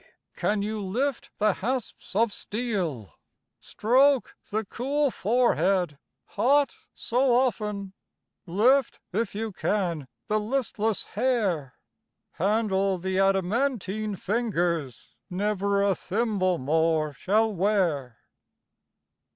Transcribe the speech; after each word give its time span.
can 0.35 0.63
you 0.63 0.81
lift 0.83 1.29
the 1.37 1.53
hasps 1.53 2.15
of 2.15 2.33
steel? 2.33 3.19
Stroke 3.59 4.35
the 4.49 4.65
cool 4.65 5.11
forehead, 5.11 5.99
hot 6.25 6.75
so 6.95 7.31
often, 7.31 7.93
Lift, 8.47 8.99
if 9.13 9.35
you 9.35 9.51
can, 9.51 10.07
the 10.25 10.39
listless 10.39 11.05
hair; 11.05 11.75
Handle 12.31 12.97
the 12.97 13.19
adamantine 13.19 14.15
fingers 14.15 15.13
Never 15.29 15.83
a 15.83 15.93
thimble 15.93 16.57
more 16.57 17.13
shall 17.13 17.53
wear. 17.53 18.17